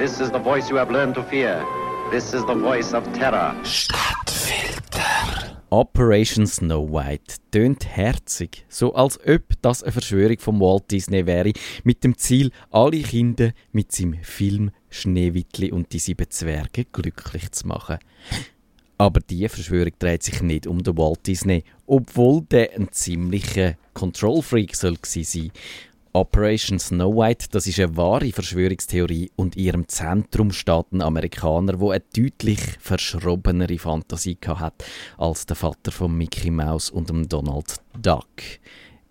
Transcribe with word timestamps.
This 0.00 0.18
is 0.18 0.30
the 0.30 0.38
voice 0.38 0.70
you 0.70 0.78
have 0.78 0.90
learned 0.90 1.14
to 1.16 1.22
fear. 1.22 1.62
This 2.10 2.32
is 2.32 2.42
the 2.46 2.54
voice 2.54 2.94
of 2.94 3.04
terror. 3.12 3.54
Stadtfilter. 3.64 5.58
Operation 5.70 6.46
Snow 6.46 6.90
White 6.90 7.36
tönt 7.50 7.84
herzig, 7.84 8.64
so 8.70 8.94
als 8.94 9.20
ob 9.28 9.42
das 9.60 9.82
eine 9.82 9.92
Verschwörung 9.92 10.38
von 10.38 10.58
Walt 10.58 10.90
Disney 10.90 11.26
wäre, 11.26 11.52
mit 11.84 12.02
dem 12.02 12.16
Ziel, 12.16 12.50
alle 12.70 13.02
Kinder 13.02 13.50
mit 13.72 13.92
seinem 13.92 14.14
Film 14.22 14.70
Schneewittli 14.88 15.70
und 15.70 15.92
die 15.92 15.98
sieben 15.98 16.30
Zwerge 16.30 16.86
glücklich 16.86 17.52
zu 17.52 17.66
machen. 17.66 17.98
Aber 18.96 19.20
diese 19.20 19.50
Verschwörung 19.50 19.92
dreht 19.98 20.22
sich 20.22 20.40
nicht 20.40 20.66
um 20.66 20.82
den 20.82 20.96
Walt 20.96 21.26
Disney, 21.26 21.62
obwohl 21.86 22.40
der 22.50 22.74
ein 22.74 22.90
ziemlicher 22.90 23.74
Control-Freak 23.92 24.74
soll 24.74 24.96
sein. 25.04 25.52
Operation 26.12 26.80
Snow 26.80 27.14
White, 27.14 27.46
das 27.52 27.68
ist 27.68 27.78
eine 27.78 27.96
wahre 27.96 28.32
Verschwörungstheorie 28.32 29.30
und 29.36 29.54
ihrem 29.54 29.86
Zentrum 29.86 30.50
steht 30.50 30.92
ein 30.92 31.02
Amerikaner, 31.02 31.74
der 31.74 31.88
eine 31.88 32.02
deutlich 32.14 32.60
verschrobenere 32.80 33.78
Fantasie 33.78 34.36
hat 34.44 34.84
als 35.18 35.46
der 35.46 35.54
Vater 35.54 35.92
von 35.92 36.16
Mickey 36.18 36.50
Mouse 36.50 36.90
und 36.90 37.10
dem 37.10 37.28
Donald 37.28 37.76
Duck. 37.96 38.26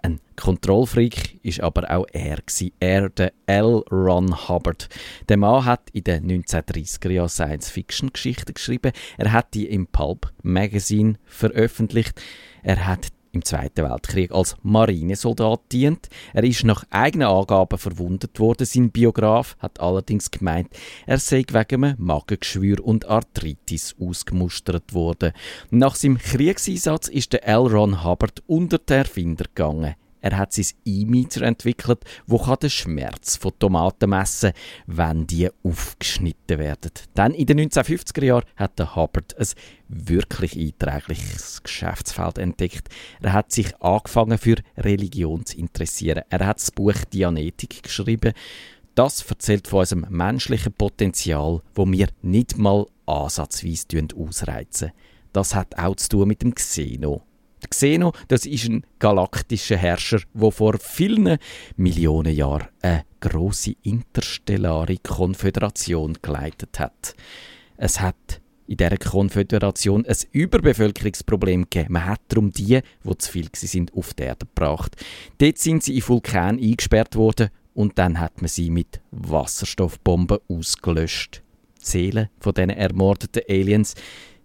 Ein 0.00 0.20
Kontrollfreak 0.36 1.40
ist 1.42 1.60
aber 1.60 1.90
auch 1.90 2.06
er. 2.12 2.38
Er, 2.80 3.08
der 3.10 3.32
L. 3.46 3.82
Ron 3.90 4.48
Hubbard. 4.48 4.88
Der 5.28 5.36
Mann 5.36 5.64
hat 5.64 5.90
in 5.92 6.04
den 6.04 6.44
1930er 6.44 7.10
Jahren 7.10 7.28
Science-Fiction-Geschichten 7.28 8.54
geschrieben. 8.54 8.92
Er 9.18 9.32
hat 9.32 9.52
die 9.52 9.66
im 9.66 9.86
Pulp 9.86 10.32
Magazine 10.42 11.14
veröffentlicht. 11.24 12.22
Er 12.62 12.86
hat 12.86 13.08
im 13.36 13.44
Zweiten 13.44 13.84
Weltkrieg 13.84 14.32
als 14.32 14.56
Marinesoldat 14.62 15.60
dient. 15.70 16.08
Er 16.32 16.44
ist 16.44 16.64
nach 16.64 16.84
eigenen 16.90 17.28
Angaben 17.28 17.78
verwundet 17.78 18.40
worden. 18.40 18.66
Sein 18.66 18.90
Biograf 18.90 19.56
hat 19.58 19.78
allerdings 19.78 20.30
gemeint, 20.30 20.68
er 21.06 21.18
sei 21.18 21.44
wegen 21.50 21.84
einem 21.84 21.96
Magengeschwür 21.98 22.84
und 22.84 23.06
Arthritis 23.06 23.94
ausgemustert 24.00 24.94
worden. 24.94 25.32
Nach 25.70 25.94
seinem 25.94 26.18
Kriegseinsatz 26.18 27.08
ist 27.08 27.32
der 27.32 27.46
L. 27.46 27.66
Ron 27.66 28.04
Hubbard 28.04 28.42
unter 28.46 28.78
den 28.78 28.98
Erfinder 28.98 29.44
gegangen. 29.44 29.94
Er 30.26 30.38
hat 30.38 30.52
sein 30.52 30.66
E-Meter 30.84 31.42
entwickelt, 31.42 32.00
wo 32.26 32.38
den 32.56 32.68
Schmerz 32.68 33.36
von 33.36 33.56
Tomaten 33.60 34.10
messen 34.10 34.50
wenn 34.88 35.24
die 35.24 35.48
aufgeschnitten 35.62 36.58
werden. 36.58 36.90
Dann 37.14 37.32
in 37.32 37.46
den 37.46 37.60
1950er 37.60 38.24
Jahren 38.24 38.44
hat 38.56 38.76
der 38.76 38.96
Hubbard 38.96 39.38
ein 39.38 39.46
wirklich 39.86 40.56
einträgliches 40.58 41.62
Geschäftsfeld 41.62 42.38
entdeckt. 42.38 42.88
Er 43.22 43.34
hat 43.34 43.52
sich 43.52 43.80
angefangen 43.80 44.36
für 44.36 44.56
Religion 44.76 45.46
zu 45.46 45.58
interessieren. 45.58 46.24
Er 46.28 46.44
hat 46.44 46.56
das 46.56 46.72
Buch 46.72 47.04
Dianetik 47.12 47.84
geschrieben. 47.84 48.32
Das 48.96 49.24
erzählt 49.30 49.68
von 49.68 49.78
unserem 49.78 50.06
menschlichen 50.08 50.72
Potenzial, 50.72 51.62
wo 51.72 51.86
wir 51.86 52.08
nicht 52.22 52.58
mal 52.58 52.86
ansatzweise 53.06 53.86
ausreizen. 54.16 54.90
Das 55.32 55.54
hat 55.54 55.78
auch 55.78 55.94
zu 55.94 56.08
tun 56.08 56.26
mit 56.26 56.42
dem 56.42 56.52
Xeno. 56.52 57.22
Xeno, 57.70 58.12
das 58.28 58.46
ist 58.46 58.68
ein 58.68 58.84
galaktischer 58.98 59.76
Herrscher, 59.76 60.20
der 60.34 60.50
vor 60.50 60.78
vielen 60.78 61.38
Millionen 61.76 62.34
Jahren 62.34 62.68
eine 62.82 63.04
große 63.20 63.74
interstellare 63.82 64.98
Konföderation 64.98 66.18
geleitet 66.22 66.78
hat. 66.78 67.14
Es 67.76 68.00
hat 68.00 68.40
in 68.66 68.76
dieser 68.76 68.96
Konföderation 68.96 70.04
ein 70.06 70.16
Überbevölkerungsproblem 70.32 71.62
gegeben. 71.70 71.92
Man 71.92 72.06
hat 72.06 72.20
darum 72.28 72.50
die, 72.50 72.80
die 73.04 73.18
zu 73.18 73.32
viel 73.32 73.48
sind, 73.54 73.94
auf 73.94 74.14
die 74.14 74.24
Erde 74.24 74.46
gebracht. 74.46 74.96
Dort 75.38 75.58
sind 75.58 75.82
sie 75.82 75.96
in 75.96 76.08
Vulkan 76.08 76.58
eingesperrt 76.58 77.16
worden 77.16 77.50
und 77.74 77.98
dann 77.98 78.18
hat 78.18 78.40
man 78.40 78.48
sie 78.48 78.70
mit 78.70 79.00
Wasserstoffbomben 79.10 80.38
ausgelöscht. 80.48 81.42
Die 81.80 81.86
Seelen 81.86 82.28
von 82.40 82.54
diesen 82.54 82.70
ermordeten 82.70 83.42
Aliens 83.48 83.94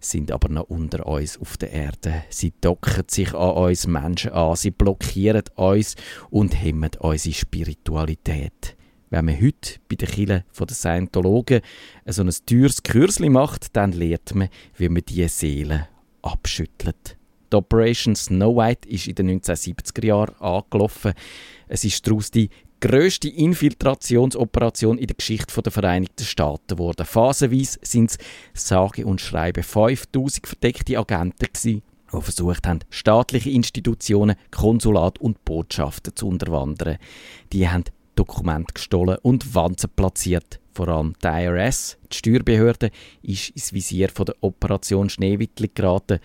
sind 0.04 0.30
aber 0.30 0.48
noch 0.48 0.68
unter 0.68 1.06
uns 1.06 1.38
auf 1.38 1.56
der 1.56 1.72
Erde. 1.72 2.24
Sie 2.30 2.52
docken 2.60 3.04
sich 3.08 3.34
an 3.34 3.56
uns 3.56 3.86
Menschen 3.86 4.32
an, 4.32 4.56
sie 4.56 4.70
blockieren 4.70 5.44
uns 5.54 5.94
und 6.30 6.60
hemmen 6.60 6.90
unsere 6.98 7.34
Spiritualität. 7.34 8.76
Wenn 9.10 9.26
man 9.26 9.40
heute 9.40 9.78
bei 9.88 9.96
den 9.96 10.08
Kirchen 10.08 10.44
der 10.58 10.74
Scientologen 10.74 11.60
so 12.06 12.22
ein 12.22 12.30
teures 12.46 12.82
Kürzli 12.82 13.28
macht, 13.28 13.76
dann 13.76 13.92
lernt 13.92 14.34
man, 14.34 14.48
wie 14.76 14.88
man 14.88 15.02
diese 15.06 15.28
Seelen 15.28 15.86
abschüttelt. 16.22 17.16
Die 17.52 17.56
Operation 17.56 18.16
Snow 18.16 18.56
White 18.56 18.88
ist 18.88 19.08
in 19.08 19.14
den 19.14 19.40
1970er 19.40 20.06
Jahren 20.06 20.34
angelaufen. 20.36 21.12
Es 21.68 21.84
ist 21.84 22.06
daraus 22.06 22.30
die 22.30 22.48
grösste 22.82 23.28
Infiltrationsoperation 23.28 24.98
in 24.98 25.06
der 25.06 25.14
Geschichte 25.14 25.62
der 25.62 25.70
Vereinigten 25.70 26.24
Staaten 26.24 26.66
geworden. 26.66 27.06
Phasenweise 27.06 27.78
sind 27.82 28.10
es 28.10 28.18
sage 28.66 29.06
und 29.06 29.20
schreibe 29.20 29.62
5000 29.62 30.48
verdeckte 30.48 30.98
Agenten 30.98 31.46
gewesen, 31.46 31.82
die 32.12 32.20
versucht 32.20 32.66
haben, 32.66 32.80
staatliche 32.90 33.50
Institutionen, 33.50 34.34
Konsulat 34.50 35.20
und 35.20 35.44
Botschaften 35.44 36.16
zu 36.16 36.26
unterwandern. 36.26 36.98
Die 37.52 37.68
haben 37.68 37.84
Dokumente 38.16 38.74
gestohlen 38.74 39.16
und 39.22 39.54
Wanzen 39.54 39.90
platziert. 39.94 40.58
Vor 40.74 40.88
allem 40.88 41.14
die 41.22 41.28
IRS, 41.28 41.98
die 42.12 42.16
Steuerbehörde, 42.16 42.90
ist 43.22 43.50
ins 43.50 43.72
Visier 43.72 44.08
von 44.08 44.26
der 44.26 44.34
Operation 44.40 45.08
Schneewittli 45.08 45.70
geraten. 45.72 46.18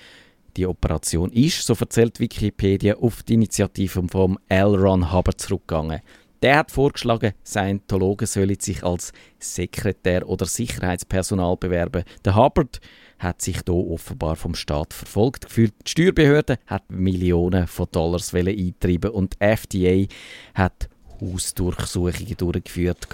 Die 0.55 0.65
Operation 0.65 1.31
ist, 1.31 1.63
so 1.67 1.75
erzählt 1.79 2.19
Wikipedia, 2.19 2.95
auf 2.95 3.21
die 3.21 3.35
Initiative 3.35 4.01
von 4.09 4.39
L. 4.49 4.75
Ron 4.75 5.13
Hubbard 5.13 5.39
zurückgegangen. 5.39 6.01
Der 6.41 6.57
hat 6.57 6.71
vorgeschlagen, 6.71 7.33
Scientologen 7.43 8.27
sollen 8.27 8.59
sich 8.59 8.83
als 8.83 9.11
Sekretär 9.39 10.27
oder 10.29 10.45
Sicherheitspersonal 10.45 11.57
bewerben. 11.57 12.03
Der 12.23 12.35
Hubbard 12.35 12.79
hat 13.17 13.41
sich 13.41 13.61
hier 13.65 13.73
offenbar 13.73 14.35
vom 14.35 14.53
Staat 14.53 14.93
verfolgt 14.93 15.47
gefühlt. 15.47 15.73
Die 15.85 15.91
Steuerbehörde 15.91 16.59
hat 16.67 16.91
Millionen 16.91 17.65
von 17.65 17.87
Dollars 17.91 18.33
eintreiben 18.33 19.11
und 19.11 19.33
die 19.33 19.45
FDA 19.45 20.05
hat 20.53 20.89
Hausdurchsuchungen 21.19 22.37
durchgeführt. 22.37 23.07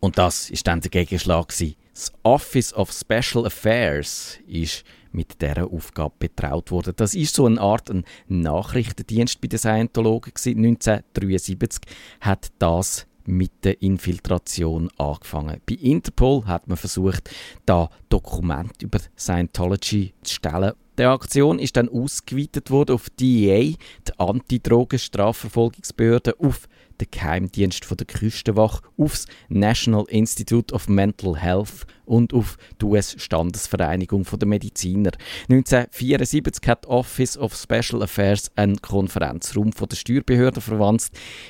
Und 0.00 0.16
das 0.16 0.48
ist 0.48 0.66
dann 0.66 0.80
der 0.80 0.90
Gegenschlag. 0.90 1.48
Das 1.48 2.12
Office 2.22 2.72
of 2.72 2.90
Special 2.90 3.44
Affairs 3.44 4.38
ist 4.46 4.84
mit 5.12 5.40
dieser 5.40 5.72
Aufgabe 5.72 6.14
betraut 6.18 6.70
worden. 6.70 6.92
Das 6.96 7.14
ist 7.14 7.34
so 7.34 7.46
eine 7.46 7.60
Art 7.60 7.90
ein 7.90 8.04
Nachrichtendienst 8.28 9.40
bei 9.40 9.48
den 9.48 9.58
Scientologen. 9.58 10.32
1973 10.34 11.80
hat 12.20 12.48
das 12.58 13.06
mit 13.26 13.64
der 13.64 13.82
Infiltration 13.82 14.88
angefangen. 14.96 15.60
Bei 15.66 15.74
Interpol 15.74 16.46
hat 16.46 16.68
man 16.68 16.76
versucht, 16.76 17.28
da 17.66 17.90
Dokumente 18.08 18.84
über 18.84 19.00
Scientology 19.16 20.14
zu 20.22 20.34
stellen. 20.34 20.74
Die 20.98 21.04
Aktion 21.04 21.58
ist 21.58 21.76
dann 21.76 21.88
ausgeweitet 21.88 22.70
worden 22.70 22.96
auf 22.96 23.08
DEA, 23.10 23.62
die 23.62 23.78
Antidrogen-Strafverfolgungsbehörde, 24.18 26.34
auf 26.38 26.68
den 27.00 27.08
Geheimdienst 27.10 27.86
der 27.90 28.06
Küstenwache, 28.06 28.82
aufs 28.96 29.26
National 29.48 30.04
Institute 30.08 30.74
of 30.74 30.88
Mental 30.88 31.36
Health 31.36 31.86
und 32.04 32.32
auf 32.34 32.56
die 32.80 32.84
US-Standesvereinigung 32.84 34.24
der 34.24 34.48
Mediziner. 34.48 35.12
1974 35.48 36.68
hat 36.68 36.86
Office 36.86 37.36
of 37.36 37.54
Special 37.54 38.02
Affairs 38.02 38.50
einen 38.56 38.80
Konferenzraum 38.80 39.72
von 39.72 39.88
der 39.88 39.96
Steuerbehörde 39.96 40.60
verwandt, 40.60 41.08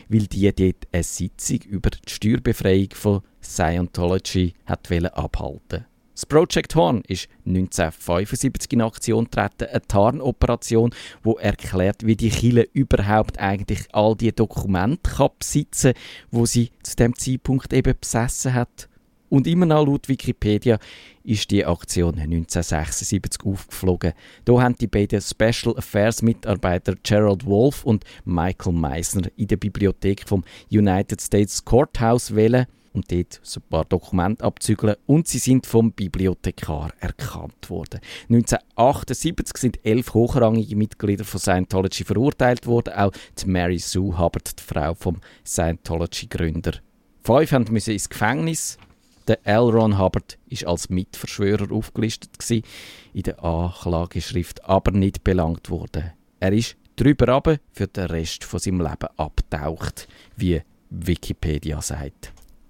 weil 0.09 0.27
die 0.27 0.53
dort 0.55 0.89
eine 0.93 1.03
Sitzung 1.03 1.59
über 1.63 1.91
die 1.91 2.11
Steuerbefreiung 2.11 2.91
von 2.95 3.23
Scientology 3.43 4.55
hat 4.67 4.91
abhalten 4.93 5.87
das 6.21 6.27
Project 6.27 6.75
Horn 6.75 7.01
ist 7.09 7.29
1975 7.47 8.75
in 8.75 8.83
Aktion 8.83 9.25
getreten, 9.25 9.71
eine 9.71 9.81
Tarnoperation, 9.81 10.91
wo 11.23 11.39
erklärt, 11.39 12.05
wie 12.05 12.15
die 12.15 12.29
Chile 12.29 12.69
überhaupt 12.75 13.39
eigentlich 13.39 13.89
all 13.93 14.15
die 14.17 14.31
Dokumente 14.31 15.11
kann 15.13 15.31
besitzen, 15.39 15.95
wo 16.31 16.45
sie 16.45 16.73
zu 16.83 16.95
dem 16.97 17.17
Zeitpunkt 17.17 17.73
eben 17.73 17.95
besessen 17.99 18.53
hat. 18.53 18.91
Und 19.31 19.47
immer 19.47 19.65
noch 19.65 19.87
laut 19.87 20.11
Wikipedia 20.11 20.79
ist 21.25 21.51
die 21.51 21.65
Aktion 21.65 22.19
1976 22.19 23.41
aufgeflogen. 23.47 24.13
Da 24.45 24.61
haben 24.61 24.77
die 24.77 24.89
beiden 24.89 25.23
Special 25.23 25.75
Affairs 25.79 26.21
Mitarbeiter 26.21 26.97
Gerald 27.03 27.47
Wolf 27.47 27.83
und 27.83 28.05
Michael 28.27 28.75
Meisner 28.75 29.31
in 29.37 29.47
der 29.47 29.57
Bibliothek 29.57 30.29
vom 30.29 30.45
United 30.71 31.23
States 31.23 31.65
Courthouse 31.65 32.35
wählen 32.35 32.67
und 32.93 33.11
dort 33.13 33.41
ein 33.45 33.63
paar 33.69 33.85
Dokumente 33.85 34.45
abzügeln 34.45 34.97
und 35.07 35.29
sie 35.29 35.39
sind 35.39 35.67
vom 35.67 35.93
Bibliothekar 35.93 36.93
erkannt 37.01 37.71
worden. 37.71 38.01
1978 38.29 39.57
sind 39.57 39.85
elf 39.85 40.15
hochrangige 40.15 40.77
Mitglieder 40.77 41.25
von 41.25 41.41
Scientology 41.41 42.05
verurteilt 42.05 42.67
worden, 42.67 42.95
auch 42.95 43.13
die 43.39 43.49
Mary 43.49 43.79
Sue 43.79 44.19
Hubbard, 44.19 44.59
die 44.59 44.63
Frau 44.63 44.95
vom 44.95 45.21
Scientology-Gründer. 45.45 46.73
Fünf 47.23 47.53
haben 47.53 47.73
müssen 47.73 47.93
ins 47.93 48.09
Gefängnis. 48.09 48.79
Der 49.29 49.39
L. 49.47 49.71
Ron 49.71 49.99
Hubbard 49.99 50.39
ist 50.49 50.67
als 50.67 50.89
Mitverschwörer 50.89 51.71
aufgelistet 51.71 52.31
in 53.13 53.23
der 53.23 53.45
Anklageschrift, 53.45 54.65
aber 54.65 54.91
nicht 54.91 55.23
belangt 55.23 55.71
worden. 55.71 56.13
Er 56.41 56.53
ist 56.53 56.77
drüber 56.97 57.29
aber 57.29 57.59
für 57.73 57.87
den 57.87 58.07
Rest 58.07 58.45
von 58.45 58.59
seinem 58.59 58.81
Leben 58.81 59.09
abtaucht, 59.17 60.09
wie 60.37 60.63
Wikipedia 60.91 61.81
sagt. 61.81 62.33